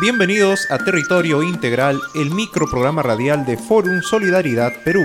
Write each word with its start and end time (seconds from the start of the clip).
Bienvenidos 0.00 0.66
a 0.70 0.78
Territorio 0.78 1.42
Integral, 1.42 2.00
el 2.14 2.30
microprograma 2.30 3.02
radial 3.02 3.44
de 3.44 3.58
Forum 3.58 4.00
Solidaridad 4.00 4.72
Perú. 4.82 5.02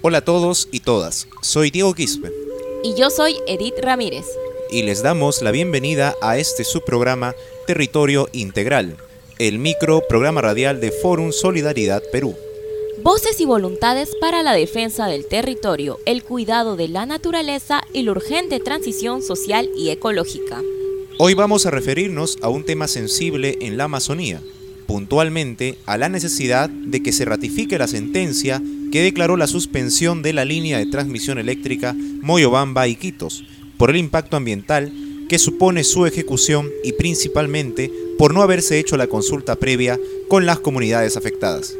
Hola 0.00 0.18
a 0.18 0.24
todos 0.24 0.70
y 0.72 0.80
todas, 0.80 1.28
soy 1.42 1.70
Diego 1.70 1.92
Quispe. 1.92 2.32
Y 2.82 2.94
yo 2.94 3.10
soy 3.10 3.36
Edith 3.46 3.78
Ramírez. 3.82 4.24
Y 4.70 4.84
les 4.84 5.02
damos 5.02 5.42
la 5.42 5.50
bienvenida 5.50 6.14
a 6.22 6.38
este 6.38 6.64
subprograma 6.64 7.34
Territorio 7.66 8.30
Integral, 8.32 8.96
el 9.38 9.58
microprograma 9.58 10.40
radial 10.40 10.80
de 10.80 10.92
Forum 10.92 11.32
Solidaridad 11.32 12.02
Perú. 12.10 12.34
Voces 13.02 13.40
y 13.40 13.44
voluntades 13.44 14.16
para 14.20 14.42
la 14.42 14.54
defensa 14.54 15.06
del 15.06 15.24
territorio, 15.24 16.00
el 16.04 16.24
cuidado 16.24 16.74
de 16.74 16.88
la 16.88 17.06
naturaleza 17.06 17.80
y 17.92 18.02
la 18.02 18.10
urgente 18.10 18.58
transición 18.58 19.22
social 19.22 19.70
y 19.76 19.90
ecológica. 19.90 20.60
Hoy 21.18 21.34
vamos 21.34 21.64
a 21.64 21.70
referirnos 21.70 22.38
a 22.42 22.48
un 22.48 22.64
tema 22.64 22.88
sensible 22.88 23.56
en 23.60 23.76
la 23.76 23.84
Amazonía, 23.84 24.42
puntualmente 24.86 25.78
a 25.86 25.96
la 25.96 26.08
necesidad 26.08 26.68
de 26.68 27.00
que 27.00 27.12
se 27.12 27.24
ratifique 27.24 27.78
la 27.78 27.86
sentencia 27.86 28.60
que 28.90 29.02
declaró 29.02 29.36
la 29.36 29.46
suspensión 29.46 30.22
de 30.22 30.32
la 30.32 30.44
línea 30.44 30.78
de 30.78 30.86
transmisión 30.86 31.38
eléctrica 31.38 31.94
Moyobamba-Iquitos 31.94 33.44
por 33.76 33.90
el 33.90 33.96
impacto 33.96 34.36
ambiental 34.36 34.92
que 35.28 35.38
supone 35.38 35.84
su 35.84 36.04
ejecución 36.06 36.68
y 36.82 36.92
principalmente 36.92 37.92
por 38.18 38.34
no 38.34 38.42
haberse 38.42 38.80
hecho 38.80 38.96
la 38.96 39.06
consulta 39.06 39.54
previa 39.56 40.00
con 40.26 40.46
las 40.46 40.58
comunidades 40.58 41.16
afectadas. 41.16 41.74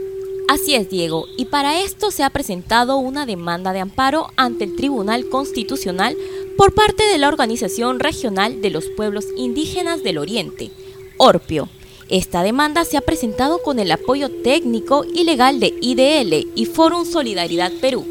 Así 0.48 0.74
es, 0.74 0.88
Diego, 0.88 1.26
y 1.36 1.44
para 1.44 1.82
esto 1.82 2.10
se 2.10 2.22
ha 2.24 2.30
presentado 2.30 2.96
una 2.96 3.26
demanda 3.26 3.74
de 3.74 3.80
amparo 3.80 4.28
ante 4.36 4.64
el 4.64 4.76
Tribunal 4.76 5.28
Constitucional 5.28 6.16
por 6.56 6.72
parte 6.72 7.02
de 7.04 7.18
la 7.18 7.28
Organización 7.28 8.00
Regional 8.00 8.62
de 8.62 8.70
los 8.70 8.86
Pueblos 8.96 9.26
Indígenas 9.36 10.02
del 10.02 10.16
Oriente, 10.16 10.70
ORPIO. 11.18 11.68
Esta 12.08 12.42
demanda 12.42 12.86
se 12.86 12.96
ha 12.96 13.02
presentado 13.02 13.58
con 13.58 13.78
el 13.78 13.92
apoyo 13.92 14.30
técnico 14.42 15.04
y 15.04 15.24
legal 15.24 15.60
de 15.60 15.74
IDL 15.82 16.48
y 16.54 16.64
Forum 16.64 17.04
Solidaridad 17.04 17.70
Perú. 17.82 18.06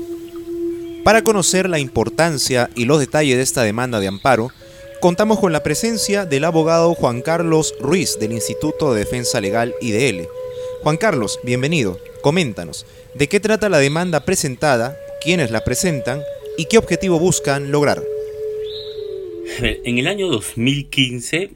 Para 1.04 1.24
conocer 1.24 1.68
la 1.68 1.80
importancia 1.80 2.70
y 2.76 2.86
los 2.86 3.00
detalles 3.00 3.38
de 3.38 3.42
esta 3.42 3.64
demanda 3.64 4.00
de 4.00 4.10
amparo, 4.10 4.52
contamos 5.02 5.40
con 5.40 5.54
la 5.54 5.64
presencia 5.64 6.26
del 6.26 6.44
abogado 6.44 6.94
Juan 6.94 7.24
Carlos 7.24 7.74
Ruiz 7.80 8.20
del 8.20 8.34
Instituto 8.34 8.94
de 8.94 9.00
Defensa 9.00 9.42
Legal 9.42 9.74
IDL. 9.82 10.37
Juan 10.88 10.96
Carlos, 10.96 11.42
bienvenido. 11.44 12.00
Coméntanos, 12.22 12.86
¿de 13.14 13.28
qué 13.28 13.42
trata 13.42 13.68
la 13.68 13.80
demanda 13.80 14.24
presentada, 14.24 14.96
quiénes 15.22 15.52
la 15.52 15.66
presentan 15.66 16.22
y 16.58 16.68
qué 16.70 16.78
objetivo 16.78 17.20
buscan 17.20 17.74
lograr? 17.74 18.02
En 19.60 19.98
el 19.98 20.08
año 20.08 20.30
2015, 20.30 21.52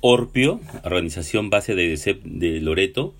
Orpio, 0.00 0.60
organización 0.82 1.48
base 1.48 1.76
de 1.76 1.90
DECEP 1.90 2.24
de 2.24 2.60
Loreto, 2.60 3.14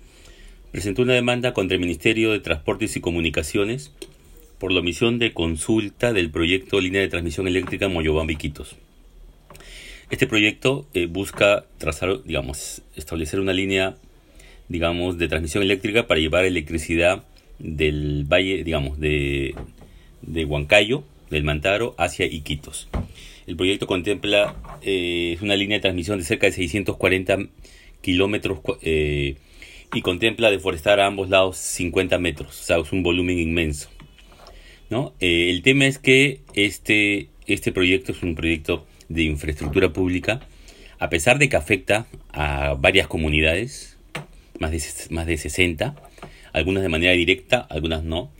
presentó 0.73 1.01
una 1.01 1.13
demanda 1.13 1.53
contra 1.53 1.75
el 1.75 1.79
Ministerio 1.79 2.33
de 2.33 2.41
Transportes 2.41 2.97
y 2.97 2.99
Comunicaciones 2.99 3.93
por 4.59 4.73
la 4.73 4.81
omisión 4.81 5.17
de 5.17 5.31
consulta 5.31 6.11
del 6.11 6.29
proyecto 6.29 6.81
Línea 6.81 6.99
de 6.99 7.07
Transmisión 7.07 7.47
Eléctrica 7.47 7.87
Moyobamba-Iquitos. 7.87 8.75
Este 10.09 10.27
proyecto 10.27 10.85
eh, 10.93 11.05
busca 11.05 11.63
trazar, 11.77 12.21
digamos, 12.25 12.81
establecer 12.97 13.39
una 13.39 13.53
línea 13.53 13.95
digamos, 14.69 15.17
de 15.17 15.27
transmisión 15.27 15.63
eléctrica 15.63 16.07
para 16.07 16.19
llevar 16.19 16.45
electricidad 16.45 17.23
del 17.59 18.25
valle, 18.25 18.63
digamos, 18.63 18.99
de, 18.99 19.55
de 20.21 20.45
Huancayo, 20.45 21.03
del 21.29 21.43
Mantaro, 21.43 21.95
hacia 21.97 22.25
Iquitos. 22.25 22.89
El 23.45 23.57
proyecto 23.57 23.87
contempla 23.87 24.55
eh, 24.81 25.37
una 25.41 25.55
línea 25.55 25.77
de 25.77 25.81
transmisión 25.81 26.17
de 26.17 26.23
cerca 26.23 26.47
de 26.47 26.53
640 26.53 27.37
kilómetros 28.01 28.59
eh, 28.81 29.35
y 29.93 30.01
contempla 30.01 30.49
deforestar 30.49 30.99
a 30.99 31.07
ambos 31.07 31.29
lados 31.29 31.57
50 31.57 32.17
metros, 32.19 32.59
o 32.59 32.63
sea, 32.63 32.77
es 32.77 32.91
un 32.91 33.03
volumen 33.03 33.37
inmenso. 33.37 33.89
¿no? 34.89 35.13
Eh, 35.19 35.49
el 35.49 35.61
tema 35.61 35.85
es 35.85 35.99
que 35.99 36.41
este, 36.53 37.29
este 37.47 37.71
proyecto 37.71 38.11
es 38.11 38.23
un 38.23 38.35
proyecto 38.35 38.85
de 39.09 39.23
infraestructura 39.23 39.91
pública, 39.91 40.41
a 40.99 41.09
pesar 41.09 41.37
de 41.37 41.49
que 41.49 41.57
afecta 41.57 42.07
a 42.31 42.75
varias 42.75 43.07
comunidades, 43.07 43.92
más 44.59 44.71
de, 44.71 44.81
más 45.09 45.25
de 45.25 45.37
60, 45.37 45.95
algunas 46.53 46.83
de 46.83 46.89
manera 46.89 47.13
directa, 47.13 47.59
algunas 47.59 48.03
no, 48.03 48.31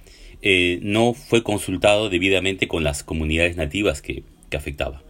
eh, 0.41 0.79
no 0.81 1.13
fue 1.13 1.43
consultado 1.43 2.09
debidamente 2.09 2.67
con 2.67 2.83
las 2.83 3.03
comunidades 3.03 3.55
nativas 3.55 4.01
que, 4.01 4.23
que 4.49 4.57
afectaba. 4.57 5.01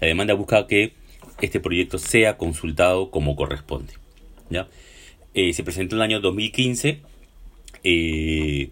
La 0.00 0.06
demanda 0.06 0.34
busca 0.34 0.66
que 0.66 0.92
este 1.40 1.60
proyecto 1.60 1.98
sea 1.98 2.36
consultado 2.36 3.10
como 3.10 3.36
corresponde. 3.36 3.94
¿ya? 4.50 4.68
Eh, 5.34 5.52
se 5.52 5.62
presentó 5.62 5.94
en 5.94 6.00
el 6.00 6.04
año 6.04 6.20
2015, 6.20 7.00
eh, 7.84 8.70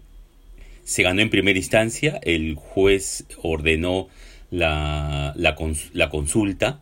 se 0.83 1.03
ganó 1.03 1.21
en 1.21 1.29
primera 1.29 1.57
instancia, 1.57 2.19
el 2.23 2.55
juez 2.55 3.25
ordenó 3.41 4.09
la, 4.51 5.33
la, 5.35 5.55
la 5.93 6.09
consulta, 6.09 6.81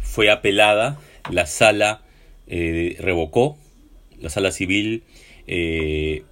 fue 0.00 0.30
apelada, 0.30 0.98
la 1.30 1.46
sala 1.46 2.05
eh, 2.46 2.96
revocó 3.00 3.56
la 4.20 4.30
sala 4.30 4.50
civil 4.52 5.02
eh, 5.46 6.22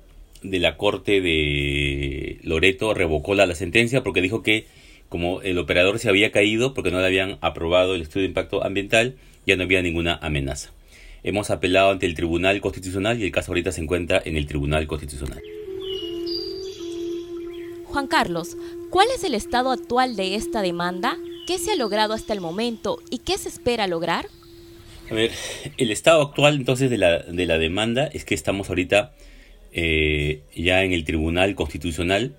de 0.43 0.59
la 0.59 0.77
corte 0.77 1.21
de 1.21 2.39
Loreto 2.43 2.95
revocó 2.95 3.35
la, 3.35 3.53
sentencia 3.55 4.03
porque 4.03 4.21
dijo 4.21 4.43
que 4.43 4.67
como 5.09 5.43
el 5.43 5.59
operador 5.59 5.99
se 5.99 6.09
había 6.09 6.33
caído 6.33 6.75
porque 6.75 6.91
no 6.91 7.01
le 7.01 7.07
habían 7.07 7.39
aprobado 7.41 7.95
el 7.95 8.03
estudio 8.03 8.23
de 8.23 8.29
impacto 8.29 8.65
ambiental 8.65 9.17
ya 9.47 9.57
no 9.57 9.65
había 9.65 9.83
ninguna 9.83 10.19
amenaza 10.23 10.73
hemos 11.23 11.51
apelado 11.51 11.91
ante 11.91 12.07
el 12.07 12.15
Tribunal 12.15 12.61
Constitucional 12.61 13.21
y 13.21 13.25
el 13.25 13.33
caso 13.33 13.53
ahorita 13.53 13.73
se 13.73 13.83
encuentra 13.83 14.23
en 14.25 14.37
el 14.37 14.47
Tribunal 14.47 14.87
Constitucional 14.87 15.43
Juan 17.95 18.09
Carlos, 18.09 18.57
¿cuál 18.91 19.07
es 19.15 19.23
el 19.23 19.37
estado 19.37 19.71
actual 19.71 20.17
de 20.17 20.35
esta 20.35 20.63
demanda? 20.63 21.17
¿Qué 21.47 21.59
se 21.59 21.71
ha 21.71 21.77
logrado 21.77 22.13
hasta 22.13 22.33
el 22.33 22.41
momento 22.41 22.99
y 23.09 23.19
qué 23.19 23.39
se 23.39 23.49
espera 23.49 23.87
lograr? 23.87 24.27
A 25.11 25.15
ver, 25.15 25.33
el 25.77 25.91
estado 25.91 26.23
actual 26.23 26.57
entonces 26.57 26.89
de 26.89 26.97
la, 26.97 27.19
de 27.19 27.47
la 27.47 27.59
demanda 27.59 28.07
es 28.07 28.25
que 28.25 28.35
estamos 28.35 28.71
ahorita 28.71 29.13
eh, 29.73 30.41
ya 30.55 30.83
en 30.83 30.93
el 30.93 31.05
Tribunal 31.05 31.55
Constitucional, 31.55 32.35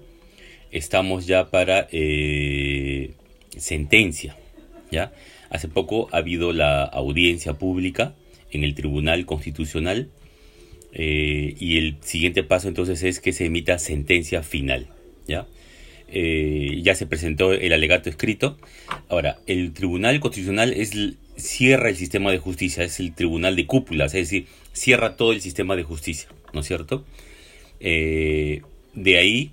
estamos 0.72 1.28
ya 1.28 1.52
para 1.52 1.88
eh, 1.92 3.12
sentencia, 3.56 4.36
¿ya? 4.92 5.14
Hace 5.52 5.68
poco 5.68 6.10
ha 6.12 6.18
habido 6.18 6.54
la 6.54 6.84
audiencia 6.84 7.54
pública 7.54 8.16
en 8.52 8.64
el 8.64 8.74
Tribunal 8.74 9.28
Constitucional 9.28 10.10
eh, 10.92 11.56
y 11.60 11.78
el 11.78 11.98
siguiente 12.02 12.42
paso 12.42 12.68
entonces 12.68 13.04
es 13.04 13.20
que 13.20 13.32
se 13.32 13.46
emita 13.46 13.78
sentencia 13.78 14.42
final, 14.42 14.88
¿ya? 15.28 15.46
Ya 16.16 16.96
se 16.96 17.06
presentó 17.06 17.52
el 17.52 17.74
alegato 17.74 18.10
escrito. 18.10 18.58
Ahora, 19.10 19.40
el 19.48 19.74
Tribunal 19.74 20.20
Constitucional 20.22 20.72
es 20.74 20.94
cierra 21.38 21.90
el 21.90 21.96
sistema 21.96 22.32
de 22.32 22.38
justicia, 22.38 22.84
es 22.84 23.00
el 23.00 23.14
tribunal 23.14 23.56
de 23.56 23.66
cúpulas, 23.66 24.14
es 24.14 24.30
decir, 24.30 24.48
cierra 24.74 25.16
todo 25.16 25.34
el 25.34 25.42
sistema 25.42 25.76
de 25.76 25.84
justicia, 25.84 26.30
¿no 26.54 26.62
es 26.62 26.68
cierto? 26.68 27.04
Eh, 27.80 28.62
de 28.94 29.18
ahí 29.18 29.52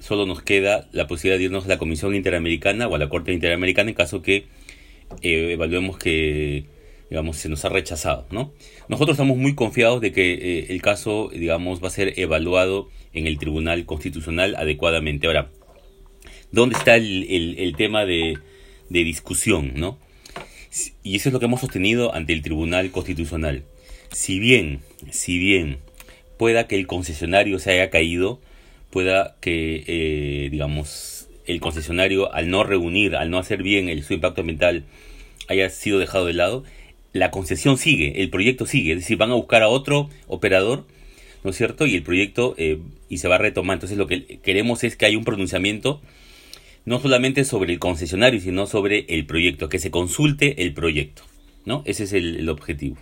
solo 0.00 0.26
nos 0.26 0.42
queda 0.42 0.88
la 0.92 1.06
posibilidad 1.06 1.38
de 1.38 1.44
irnos 1.44 1.64
a 1.64 1.68
la 1.68 1.78
Comisión 1.78 2.14
Interamericana 2.14 2.88
o 2.88 2.94
a 2.94 2.98
la 2.98 3.08
Corte 3.08 3.32
Interamericana 3.32 3.90
en 3.90 3.96
caso 3.96 4.22
que 4.22 4.46
eh, 5.22 5.52
evaluemos 5.52 5.98
que 5.98 6.64
digamos 7.08 7.36
se 7.36 7.48
nos 7.48 7.64
ha 7.64 7.68
rechazado, 7.68 8.26
¿no? 8.30 8.52
Nosotros 8.88 9.14
estamos 9.14 9.36
muy 9.36 9.54
confiados 9.54 10.00
de 10.00 10.10
que 10.10 10.34
eh, 10.34 10.66
el 10.70 10.82
caso, 10.82 11.30
digamos, 11.32 11.82
va 11.82 11.88
a 11.88 11.92
ser 11.92 12.18
evaluado 12.18 12.88
en 13.12 13.28
el 13.28 13.38
Tribunal 13.38 13.86
Constitucional 13.86 14.56
adecuadamente. 14.56 15.28
Ahora, 15.28 15.50
¿dónde 16.52 16.76
está 16.76 16.96
el, 16.96 17.74
tema 17.76 18.04
de, 18.04 18.38
de 18.88 19.04
discusión, 19.04 19.72
no? 19.74 19.98
Y 21.02 21.16
eso 21.16 21.28
es 21.28 21.32
lo 21.32 21.38
que 21.38 21.46
hemos 21.46 21.60
sostenido 21.60 22.14
ante 22.14 22.32
el 22.32 22.42
Tribunal 22.42 22.90
Constitucional. 22.90 23.64
Si 24.12 24.38
bien, 24.38 24.80
si 25.10 25.38
bien 25.38 25.78
pueda 26.36 26.66
que 26.66 26.76
el 26.76 26.86
concesionario 26.86 27.58
se 27.58 27.72
haya 27.72 27.90
caído, 27.90 28.40
pueda 28.90 29.36
que, 29.40 29.84
eh, 29.86 30.48
digamos, 30.50 31.28
el 31.46 31.60
concesionario 31.60 32.32
al 32.32 32.50
no 32.50 32.64
reunir, 32.64 33.16
al 33.16 33.30
no 33.30 33.38
hacer 33.38 33.62
bien 33.62 33.88
el, 33.88 34.02
su 34.02 34.14
impacto 34.14 34.40
ambiental, 34.42 34.84
haya 35.48 35.70
sido 35.70 35.98
dejado 35.98 36.26
de 36.26 36.34
lado, 36.34 36.64
la 37.12 37.30
concesión 37.30 37.78
sigue, 37.78 38.20
el 38.22 38.30
proyecto 38.30 38.66
sigue, 38.66 38.92
es 38.92 38.98
decir, 39.00 39.16
van 39.16 39.30
a 39.30 39.34
buscar 39.34 39.62
a 39.62 39.68
otro 39.68 40.10
operador, 40.26 40.86
¿no 41.44 41.50
es 41.50 41.56
cierto? 41.56 41.86
Y 41.86 41.94
el 41.94 42.02
proyecto 42.02 42.54
eh, 42.58 42.78
y 43.08 43.18
se 43.18 43.28
va 43.28 43.36
a 43.36 43.38
retomar. 43.38 43.76
Entonces 43.76 43.96
lo 43.96 44.06
que 44.06 44.38
queremos 44.38 44.84
es 44.84 44.96
que 44.96 45.06
haya 45.06 45.16
un 45.16 45.24
pronunciamiento 45.24 46.02
no 46.86 47.00
solamente 47.00 47.44
sobre 47.44 47.72
el 47.72 47.78
concesionario, 47.78 48.40
sino 48.40 48.66
sobre 48.66 49.04
el 49.08 49.26
proyecto, 49.26 49.68
que 49.68 49.78
se 49.78 49.90
consulte 49.90 50.62
el 50.62 50.72
proyecto. 50.72 51.22
¿no? 51.66 51.82
Ese 51.84 52.04
es 52.04 52.12
el, 52.14 52.48
objetivo. 52.48 52.96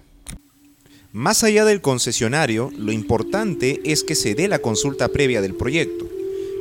Más 1.12 1.44
allá 1.44 1.64
del 1.64 1.80
concesionario, 1.80 2.72
lo 2.76 2.90
importante 2.90 3.80
es 3.84 4.02
que 4.02 4.16
se 4.16 4.34
dé 4.34 4.48
la 4.48 4.58
consulta 4.58 5.08
previa 5.08 5.42
del 5.42 5.54
proyecto. 5.54 6.08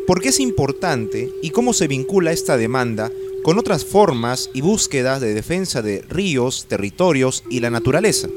¿Por 0.05 0.21
qué 0.21 0.29
es 0.29 0.39
importante 0.39 1.29
y 1.41 1.49
cómo 1.51 1.73
se 1.73 1.87
vincula 1.87 2.33
esta 2.33 2.57
demanda 2.57 3.09
con 3.41 3.57
otras 3.57 3.85
formas 3.85 4.51
y 4.53 4.61
búsquedas 4.61 5.21
de 5.21 5.33
defensa 5.33 5.81
de 5.81 6.03
ríos, 6.09 6.67
territorios 6.67 7.45
y 7.49 7.61
la 7.61 7.69
naturaleza? 7.69 8.27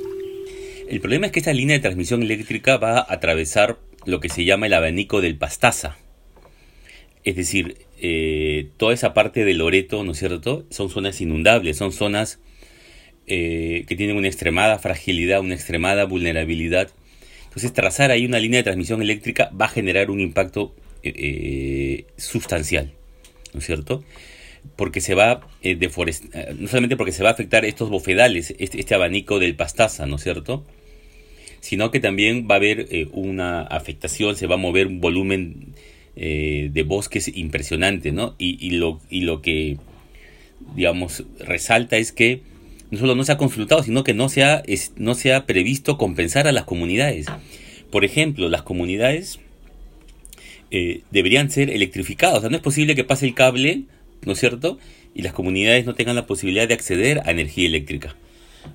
El 0.88 1.00
problema 1.00 1.27
es 1.27 1.33
que 1.33 1.41
esta 1.41 1.53
línea 1.53 1.77
de 1.77 1.83
transmisión 1.83 2.23
eléctrica 2.23 2.77
va 2.77 3.00
a 3.00 3.12
atravesar 3.12 3.81
lo 4.05 4.21
que 4.21 4.29
se 4.29 4.44
llama 4.44 4.67
el 4.67 4.75
abanico 4.75 5.21
del 5.21 5.37
Pastaza. 5.37 5.97
Es 7.26 7.34
decir, 7.34 7.76
eh, 8.00 8.69
toda 8.76 8.94
esa 8.94 9.12
parte 9.12 9.44
de 9.44 9.52
Loreto, 9.52 10.05
¿no 10.05 10.12
es 10.12 10.19
cierto? 10.19 10.64
Son 10.70 10.88
zonas 10.88 11.20
inundables, 11.20 11.76
son 11.76 11.90
zonas 11.90 12.38
eh, 13.26 13.84
que 13.88 13.96
tienen 13.96 14.17
una 14.17 14.28
extremada 14.28 14.78
fragilidad, 14.78 15.40
una 15.40 15.56
extremada 15.56 16.05
vulnerabilidad. 16.05 16.88
Entonces 17.46 17.73
trazar 17.73 18.12
ahí 18.12 18.26
una 18.26 18.38
línea 18.38 18.58
de 18.58 18.62
transmisión 18.62 19.02
eléctrica 19.02 19.50
va 19.61 19.64
a 19.64 19.70
generar 19.70 20.08
un 20.12 20.20
impacto 20.20 20.73
eh, 21.02 22.05
sustancial, 22.17 22.93
¿no 23.52 23.58
es 23.58 23.67
cierto? 23.67 24.05
Porque 24.76 25.00
se 25.00 25.17
va 25.17 25.40
deforestar, 25.64 26.55
no 26.55 26.69
solamente 26.69 26.96
porque 26.96 27.11
se 27.11 27.25
va 27.25 27.31
a 27.31 27.32
afectar 27.32 27.64
estos 27.64 27.90
bofedales, 27.90 28.55
este, 28.61 28.78
este, 28.78 28.94
abanico 28.94 29.40
del 29.40 29.56
pastaza, 29.56 30.06
¿no 30.06 30.14
es 30.14 30.23
cierto? 30.23 30.64
Sino 31.58 31.90
que 31.90 31.99
también 31.99 32.46
va 32.49 32.55
a 32.55 32.58
haber 32.58 32.87
una 33.11 33.62
afectación, 33.62 34.37
se 34.37 34.46
va 34.46 34.55
a 34.55 34.58
mover 34.58 34.87
un 34.87 35.00
volumen 35.00 35.75
de 36.16 36.84
bosques 36.86 37.30
impresionante, 37.36 38.10
¿no? 38.10 38.34
Y, 38.38 38.70
lo, 38.70 39.00
y 39.10 39.20
lo 39.20 39.42
que, 39.42 39.76
digamos, 40.74 41.24
resalta 41.38 41.98
es 41.98 42.12
que 42.12 42.40
no 42.90 42.98
solo 42.98 43.14
no 43.14 43.24
se 43.24 43.32
ha 43.32 43.36
consultado, 43.36 43.82
sino 43.82 44.04
que 44.04 44.14
no 44.14 44.28
se 44.28 44.42
ha, 44.42 44.62
no 44.96 45.14
se 45.14 45.34
ha 45.34 45.46
previsto 45.46 45.98
compensar 45.98 46.46
a 46.46 46.52
las 46.52 46.64
comunidades. 46.64 47.26
Por 47.90 48.04
ejemplo, 48.04 48.48
las 48.48 48.62
comunidades 48.62 49.40
eh, 50.70 51.02
deberían 51.10 51.50
ser 51.50 51.70
electrificadas. 51.70 52.38
O 52.38 52.40
sea, 52.40 52.50
no 52.50 52.56
es 52.56 52.62
posible 52.62 52.94
que 52.94 53.04
pase 53.04 53.26
el 53.26 53.34
cable, 53.34 53.82
¿no 54.24 54.32
es 54.32 54.40
cierto? 54.40 54.78
Y 55.14 55.22
las 55.22 55.32
comunidades 55.32 55.86
no 55.86 55.94
tengan 55.94 56.16
la 56.16 56.26
posibilidad 56.26 56.66
de 56.68 56.74
acceder 56.74 57.22
a 57.24 57.30
energía 57.30 57.66
eléctrica. 57.66 58.16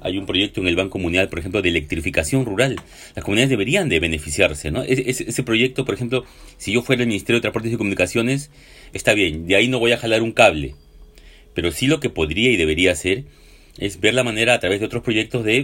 Hay 0.01 0.17
un 0.17 0.25
proyecto 0.25 0.61
en 0.61 0.67
el 0.67 0.75
Banco 0.75 0.97
Mundial, 0.99 1.29
por 1.29 1.39
ejemplo, 1.39 1.61
de 1.61 1.69
electrificación 1.69 2.45
rural. 2.45 2.77
Las 3.15 3.23
comunidades 3.25 3.49
deberían 3.49 3.89
de 3.89 3.99
beneficiarse, 3.99 4.71
¿no? 4.71 4.83
Ese, 4.83 5.43
proyecto, 5.43 5.85
por 5.85 5.95
ejemplo, 5.95 6.25
si 6.57 6.71
yo 6.71 6.81
fuera 6.81 7.01
el 7.01 7.07
Ministerio 7.07 7.37
de 7.37 7.41
Transportes 7.41 7.73
y 7.73 7.77
Comunicaciones, 7.77 8.51
está 8.93 9.13
bien, 9.13 9.47
de 9.47 9.55
ahí 9.55 9.67
no 9.67 9.79
voy 9.79 9.91
a 9.91 9.97
jalar 9.97 10.21
un 10.21 10.31
cable. 10.31 10.75
Pero 11.53 11.71
sí 11.71 11.87
lo 11.87 11.99
que 11.99 12.09
podría 12.09 12.51
y 12.51 12.57
debería 12.57 12.91
hacer 12.91 13.25
es 13.77 13.99
ver 13.99 14.13
la 14.13 14.23
manera 14.23 14.53
a 14.53 14.59
través 14.59 14.79
de 14.79 14.85
otros 14.85 15.03
proyectos 15.03 15.43
de 15.43 15.57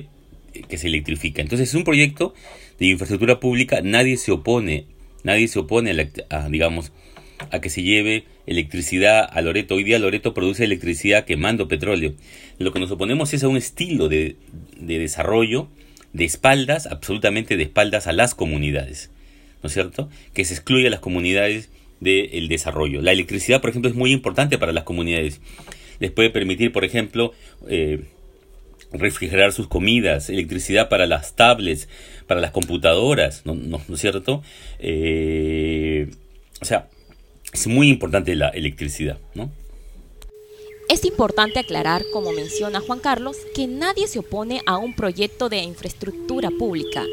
eh, 0.53 0.63
que 0.67 0.77
se 0.77 0.87
electrifica. 0.87 1.41
Entonces 1.41 1.69
es 1.69 1.75
un 1.75 1.83
proyecto 1.83 2.33
de 2.79 2.87
infraestructura 2.87 3.39
pública, 3.39 3.81
nadie 3.81 4.17
se 4.17 4.31
opone, 4.31 4.85
nadie 5.23 5.47
se 5.47 5.59
opone 5.59 6.09
a, 6.29 6.49
digamos, 6.49 6.91
a 7.51 7.61
que 7.61 7.69
se 7.69 7.83
lleve 7.83 8.25
electricidad 8.45 9.27
a 9.31 9.41
Loreto. 9.41 9.75
Hoy 9.75 9.83
día 9.83 9.99
Loreto 9.99 10.33
produce 10.33 10.63
electricidad 10.63 11.25
quemando 11.25 11.67
petróleo. 11.67 12.13
Lo 12.59 12.71
que 12.71 12.79
nos 12.79 12.91
oponemos 12.91 13.33
es 13.33 13.43
a 13.43 13.47
un 13.47 13.57
estilo 13.57 14.09
de, 14.09 14.35
de 14.79 14.99
desarrollo 14.99 15.69
de 16.13 16.25
espaldas, 16.25 16.87
absolutamente 16.87 17.57
de 17.57 17.63
espaldas 17.63 18.07
a 18.07 18.13
las 18.13 18.33
comunidades, 18.33 19.11
¿no 19.61 19.67
es 19.67 19.73
cierto? 19.73 20.09
Que 20.33 20.45
se 20.45 20.53
excluye 20.53 20.87
a 20.87 20.89
las 20.89 20.99
comunidades 20.99 21.69
del 21.99 22.47
desarrollo. 22.47 23.01
La 23.01 23.11
electricidad, 23.11 23.61
por 23.61 23.69
ejemplo, 23.69 23.89
es 23.89 23.95
muy 23.95 24.11
importante 24.11 24.57
para 24.57 24.71
las 24.71 24.83
comunidades 24.83 25.41
les 25.99 26.11
puede 26.11 26.29
permitir, 26.29 26.71
por 26.71 26.85
ejemplo, 26.85 27.33
eh, 27.67 28.05
refrigerar 28.91 29.51
sus 29.51 29.67
comidas, 29.67 30.29
electricidad 30.29 30.89
para 30.89 31.07
las 31.07 31.35
tablets, 31.35 31.89
para 32.27 32.41
las 32.41 32.51
computadoras, 32.51 33.43
¿no, 33.45 33.81
es 33.91 33.99
cierto? 33.99 34.43
Eh, 34.79 36.11
o 36.61 36.65
sea, 36.65 36.87
es 37.57 37.67
muy 37.67 37.89
importante 37.89 38.35
la 38.35 38.49
electricidad, 38.49 39.17
¿no? 39.33 39.49
Es 40.89 41.03
importante 41.03 41.59
aclarar, 41.59 42.05
como 42.13 42.31
menciona 42.31 42.79
Juan 42.79 42.99
Carlos, 42.99 43.35
que 43.53 43.67
nadie 43.67 44.07
se 44.07 44.19
opone 44.19 44.61
a 44.65 44.77
un 44.77 44.95
proyecto 44.95 45.49
de 45.49 45.57
infraestructura 45.57 46.49
pública. 46.49 47.03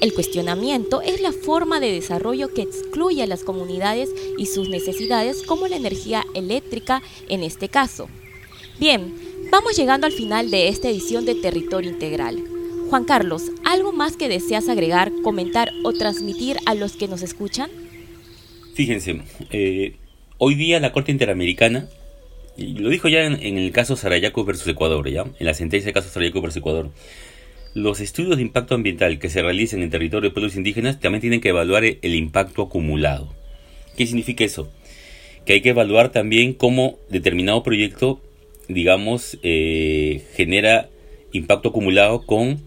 El 0.00 0.12
cuestionamiento 0.12 1.00
es 1.00 1.20
la 1.20 1.32
forma 1.32 1.80
de 1.80 1.90
desarrollo 1.90 2.52
que 2.52 2.62
excluye 2.62 3.22
a 3.22 3.26
las 3.26 3.42
comunidades 3.42 4.10
y 4.38 4.46
sus 4.46 4.68
necesidades 4.68 5.42
como 5.42 5.66
la 5.66 5.76
energía 5.76 6.24
eléctrica 6.34 7.02
en 7.28 7.42
este 7.42 7.68
caso. 7.68 8.08
Bien, 8.78 9.14
vamos 9.50 9.76
llegando 9.76 10.06
al 10.06 10.12
final 10.12 10.50
de 10.50 10.68
esta 10.68 10.88
edición 10.88 11.24
de 11.24 11.34
Territorio 11.34 11.90
Integral. 11.90 12.44
Juan 12.90 13.04
Carlos, 13.04 13.50
¿algo 13.64 13.92
más 13.92 14.16
que 14.16 14.28
deseas 14.28 14.68
agregar, 14.68 15.10
comentar 15.24 15.72
o 15.82 15.92
transmitir 15.92 16.58
a 16.66 16.74
los 16.74 16.92
que 16.92 17.08
nos 17.08 17.22
escuchan? 17.22 17.85
Fíjense, 18.76 19.22
eh, 19.52 19.94
hoy 20.36 20.54
día 20.54 20.78
la 20.80 20.92
Corte 20.92 21.10
Interamericana, 21.10 21.88
lo 22.58 22.90
dijo 22.90 23.08
ya 23.08 23.24
en, 23.24 23.56
el 23.56 23.72
caso 23.72 23.96
Sarayaco 23.96 24.44
versus 24.44 24.68
Ecuador, 24.68 25.08
¿ya? 25.08 25.22
en 25.22 25.46
la 25.46 25.54
sentencia 25.54 25.86
del 25.86 25.94
caso 25.94 26.10
Sarayaco 26.10 26.42
versus 26.42 26.58
Ecuador, 26.58 26.90
los 27.72 28.00
estudios 28.00 28.36
de 28.36 28.42
impacto 28.42 28.74
ambiental 28.74 29.18
que 29.18 29.30
se 29.30 29.40
realicen 29.40 29.82
en 29.82 29.88
territorio 29.88 30.28
de 30.28 30.34
pueblos 30.34 30.56
indígenas 30.56 31.00
también 31.00 31.22
tienen 31.22 31.40
que 31.40 31.48
evaluar 31.48 31.84
el 31.84 32.14
impacto 32.14 32.64
acumulado. 32.64 33.32
¿Qué 33.96 34.06
significa 34.06 34.44
eso? 34.44 34.70
Que 35.46 35.54
hay 35.54 35.62
que 35.62 35.70
evaluar 35.70 36.12
también 36.12 36.52
cómo 36.52 36.98
determinado 37.08 37.62
proyecto 37.62 38.20
digamos, 38.68 39.38
eh, 39.42 40.22
genera 40.34 40.90
impacto 41.32 41.70
acumulado 41.70 42.26
con 42.26 42.60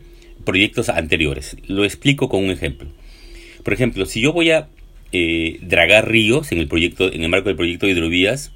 proyectos 0.44 0.90
anteriores. 0.90 1.56
Lo 1.68 1.84
explico 1.84 2.30
con 2.30 2.44
un 2.44 2.50
ejemplo. 2.50 2.90
Por 3.64 3.74
ejemplo, 3.74 4.08
si 4.08 4.22
yo 4.22 4.34
voy 4.34 4.50
a 4.52 4.70
eh, 5.12 5.58
dragar 5.62 6.10
ríos 6.10 6.52
en 6.52 6.60
el 6.60 6.68
proyecto, 6.68 7.12
en 7.12 7.24
el 7.24 7.30
marco 7.30 7.50
del 7.50 7.56
proyecto 7.56 7.86
de 7.86 7.94
hidrovías, 7.94 8.52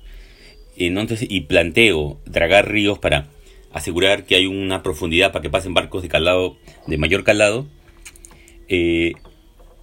entonces 0.77 1.27
y 1.29 1.41
planteo 1.41 2.19
dragar 2.25 2.71
ríos 2.71 2.99
para 2.99 3.27
asegurar 3.71 4.25
que 4.25 4.35
hay 4.35 4.45
una 4.45 4.83
profundidad 4.83 5.31
para 5.31 5.41
que 5.41 5.49
pasen 5.49 5.73
barcos 5.73 6.03
de 6.03 6.09
calado, 6.09 6.57
de 6.87 6.97
mayor 6.97 7.23
calado, 7.23 7.67
eh, 8.67 9.13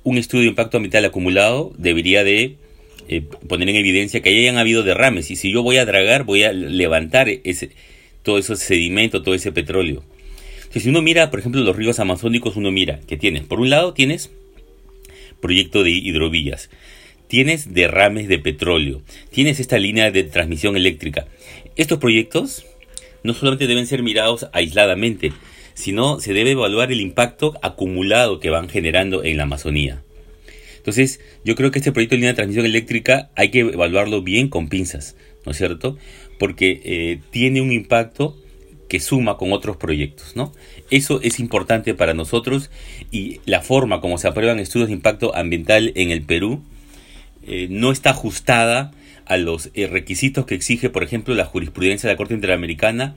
un 0.02 0.16
estudio 0.16 0.44
de 0.44 0.48
impacto 0.50 0.76
ambiental 0.78 1.04
acumulado 1.04 1.72
debería 1.76 2.24
de 2.24 2.56
eh, 3.08 3.22
poner 3.48 3.68
en 3.68 3.76
evidencia 3.76 4.22
que 4.22 4.30
hayan 4.30 4.56
habido 4.56 4.82
derrames. 4.82 5.30
Y 5.30 5.36
si 5.36 5.50
yo 5.50 5.62
voy 5.62 5.76
a 5.76 5.84
dragar 5.84 6.24
voy 6.24 6.44
a 6.44 6.52
levantar 6.52 7.28
ese, 7.28 7.70
todo 8.22 8.38
ese 8.38 8.56
sedimento, 8.56 9.22
todo 9.22 9.34
ese 9.34 9.52
petróleo. 9.52 10.04
si 10.72 10.88
uno 10.88 11.02
mira, 11.02 11.30
por 11.30 11.40
ejemplo, 11.40 11.60
los 11.62 11.76
ríos 11.76 11.98
amazónicos, 11.98 12.56
uno 12.56 12.70
mira 12.70 13.00
que 13.06 13.16
tienes, 13.16 13.42
por 13.42 13.60
un 13.60 13.70
lado 13.70 13.92
tienes 13.92 14.30
proyecto 15.40 15.82
de 15.82 15.90
hidrovías, 15.90 16.70
tienes 17.28 17.72
derrames 17.74 18.28
de 18.28 18.38
petróleo, 18.38 19.02
tienes 19.30 19.60
esta 19.60 19.78
línea 19.78 20.10
de 20.10 20.24
transmisión 20.24 20.76
eléctrica. 20.76 21.26
Estos 21.76 21.98
proyectos 21.98 22.64
no 23.22 23.34
solamente 23.34 23.66
deben 23.66 23.86
ser 23.86 24.02
mirados 24.02 24.48
aisladamente, 24.52 25.32
sino 25.74 26.20
se 26.20 26.32
debe 26.32 26.52
evaluar 26.52 26.92
el 26.92 27.00
impacto 27.00 27.58
acumulado 27.62 28.40
que 28.40 28.50
van 28.50 28.68
generando 28.68 29.24
en 29.24 29.36
la 29.36 29.44
Amazonía. 29.44 30.02
Entonces, 30.76 31.20
yo 31.44 31.54
creo 31.56 31.70
que 31.70 31.78
este 31.78 31.92
proyecto 31.92 32.14
de 32.14 32.18
línea 32.18 32.32
de 32.32 32.36
transmisión 32.36 32.66
eléctrica 32.66 33.30
hay 33.36 33.50
que 33.50 33.60
evaluarlo 33.60 34.22
bien 34.22 34.48
con 34.48 34.68
pinzas, 34.68 35.14
¿no 35.44 35.52
es 35.52 35.58
cierto? 35.58 35.98
Porque 36.38 36.80
eh, 36.84 37.20
tiene 37.30 37.60
un 37.60 37.70
impacto 37.70 38.36
que 38.90 38.98
suma 38.98 39.36
con 39.36 39.52
otros 39.52 39.76
proyectos, 39.76 40.34
¿no? 40.34 40.52
Eso 40.90 41.20
es 41.22 41.38
importante 41.38 41.94
para 41.94 42.12
nosotros 42.12 42.70
y 43.12 43.40
la 43.46 43.62
forma 43.62 44.00
como 44.00 44.18
se 44.18 44.26
aprueban 44.26 44.58
estudios 44.58 44.88
de 44.88 44.94
impacto 44.94 45.34
ambiental 45.36 45.92
en 45.94 46.10
el 46.10 46.22
Perú 46.22 46.60
eh, 47.46 47.68
no 47.70 47.92
está 47.92 48.10
ajustada 48.10 48.90
a 49.26 49.36
los 49.36 49.70
eh, 49.74 49.86
requisitos 49.86 50.44
que 50.44 50.56
exige, 50.56 50.90
por 50.90 51.04
ejemplo, 51.04 51.36
la 51.36 51.44
jurisprudencia 51.44 52.08
de 52.08 52.14
la 52.14 52.16
Corte 52.16 52.34
Interamericana 52.34 53.14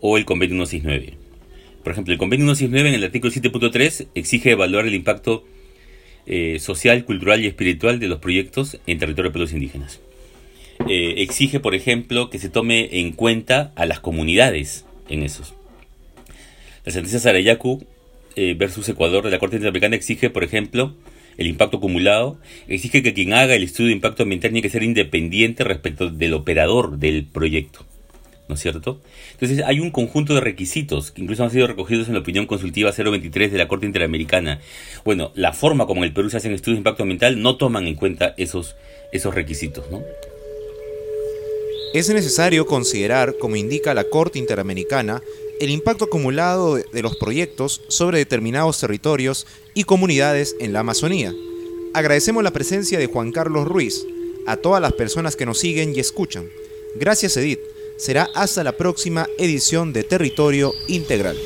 o 0.00 0.16
el 0.18 0.24
Convenio 0.24 0.54
169. 0.66 1.18
Por 1.82 1.92
ejemplo, 1.92 2.12
el 2.12 2.18
Convenio 2.20 2.46
169 2.54 2.90
en 2.90 2.94
el 2.94 3.04
artículo 3.04 3.32
7.3 3.32 4.06
exige 4.14 4.52
evaluar 4.52 4.86
el 4.86 4.94
impacto 4.94 5.44
eh, 6.26 6.60
social, 6.60 7.04
cultural 7.04 7.42
y 7.42 7.48
espiritual 7.48 7.98
de 7.98 8.06
los 8.06 8.20
proyectos 8.20 8.78
en 8.86 9.00
territorio 9.00 9.30
de 9.30 9.32
pueblos 9.32 9.52
indígenas. 9.52 10.00
Exige, 10.88 11.60
por 11.60 11.76
ejemplo, 11.76 12.28
que 12.28 12.40
se 12.40 12.48
tome 12.48 12.98
en 12.98 13.12
cuenta 13.12 13.72
a 13.76 13.86
las 13.86 14.00
comunidades 14.00 14.84
en 15.12 15.22
esos. 15.22 15.54
La 16.84 16.92
sentencia 16.92 17.20
Sarayaku 17.20 17.84
eh, 18.34 18.54
versus 18.56 18.88
Ecuador 18.88 19.24
de 19.24 19.30
la 19.30 19.38
Corte 19.38 19.56
Interamericana 19.56 19.94
exige, 19.94 20.30
por 20.30 20.42
ejemplo, 20.42 20.94
el 21.38 21.46
impacto 21.46 21.76
acumulado, 21.76 22.38
exige 22.66 23.02
que 23.02 23.14
quien 23.14 23.32
haga 23.32 23.54
el 23.54 23.62
estudio 23.62 23.88
de 23.88 23.94
impacto 23.94 24.24
ambiental 24.24 24.50
tiene 24.50 24.62
que 24.62 24.70
ser 24.70 24.82
independiente 24.82 25.64
respecto 25.64 26.10
del 26.10 26.34
operador 26.34 26.98
del 26.98 27.24
proyecto. 27.24 27.86
¿no 28.48 28.56
es 28.56 28.60
cierto? 28.60 29.00
Entonces 29.32 29.62
hay 29.64 29.80
un 29.80 29.90
conjunto 29.90 30.34
de 30.34 30.40
requisitos 30.40 31.10
que 31.10 31.22
incluso 31.22 31.42
han 31.42 31.50
sido 31.50 31.66
recogidos 31.66 32.08
en 32.08 32.14
la 32.14 32.20
opinión 32.20 32.46
consultiva 32.46 32.92
023 32.92 33.50
de 33.50 33.56
la 33.56 33.66
Corte 33.66 33.86
Interamericana. 33.86 34.60
Bueno, 35.06 35.32
la 35.34 35.52
forma 35.52 35.86
como 35.86 36.02
en 36.02 36.08
el 36.08 36.12
Perú 36.12 36.28
se 36.28 36.36
hacen 36.36 36.52
estudios 36.52 36.76
de 36.76 36.80
impacto 36.80 37.04
ambiental 37.04 37.40
no 37.40 37.56
toman 37.56 37.86
en 37.86 37.94
cuenta 37.94 38.34
esos, 38.36 38.76
esos 39.10 39.34
requisitos, 39.34 39.90
¿no? 39.90 40.02
Es 41.92 42.08
necesario 42.08 42.66
considerar, 42.66 43.36
como 43.36 43.56
indica 43.56 43.92
la 43.92 44.04
Corte 44.04 44.38
Interamericana, 44.38 45.22
el 45.60 45.68
impacto 45.68 46.06
acumulado 46.06 46.76
de 46.76 47.02
los 47.02 47.16
proyectos 47.16 47.82
sobre 47.88 48.16
determinados 48.16 48.80
territorios 48.80 49.46
y 49.74 49.84
comunidades 49.84 50.56
en 50.58 50.72
la 50.72 50.80
Amazonía. 50.80 51.34
Agradecemos 51.92 52.42
la 52.42 52.50
presencia 52.50 52.98
de 52.98 53.08
Juan 53.08 53.30
Carlos 53.30 53.68
Ruiz, 53.68 54.06
a 54.46 54.56
todas 54.56 54.80
las 54.80 54.94
personas 54.94 55.36
que 55.36 55.44
nos 55.44 55.58
siguen 55.58 55.94
y 55.94 56.00
escuchan. 56.00 56.48
Gracias 56.96 57.36
Edith. 57.36 57.60
Será 57.98 58.26
hasta 58.34 58.64
la 58.64 58.72
próxima 58.72 59.28
edición 59.38 59.92
de 59.92 60.02
Territorio 60.02 60.72
Integral. 60.88 61.36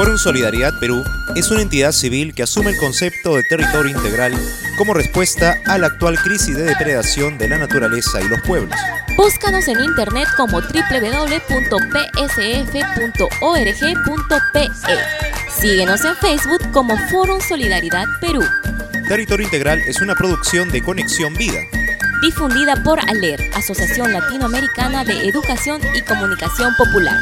Forum 0.00 0.16
Solidaridad 0.16 0.72
Perú 0.80 1.04
es 1.36 1.50
una 1.50 1.60
entidad 1.60 1.92
civil 1.92 2.32
que 2.32 2.42
asume 2.42 2.70
el 2.70 2.78
concepto 2.78 3.36
de 3.36 3.42
territorio 3.42 3.94
integral 3.94 4.32
como 4.78 4.94
respuesta 4.94 5.60
a 5.66 5.76
la 5.76 5.88
actual 5.88 6.18
crisis 6.18 6.56
de 6.56 6.62
depredación 6.62 7.36
de 7.36 7.48
la 7.48 7.58
naturaleza 7.58 8.22
y 8.22 8.28
los 8.28 8.40
pueblos. 8.40 8.74
Búscanos 9.18 9.68
en 9.68 9.78
internet 9.78 10.26
como 10.38 10.62
www.psf.org.pe. 10.62 11.10
Síguenos 15.50 16.02
en 16.06 16.16
Facebook 16.16 16.70
como 16.72 16.96
Forum 17.10 17.42
Solidaridad 17.46 18.06
Perú. 18.22 18.42
Territorio 19.06 19.44
Integral 19.44 19.80
es 19.86 20.00
una 20.00 20.14
producción 20.14 20.70
de 20.70 20.82
Conexión 20.82 21.34
Vida. 21.34 21.60
Difundida 22.22 22.82
por 22.82 23.00
ALER, 23.00 23.50
Asociación 23.54 24.14
Latinoamericana 24.14 25.04
de 25.04 25.28
Educación 25.28 25.82
y 25.94 26.00
Comunicación 26.00 26.74
Popular. 26.76 27.20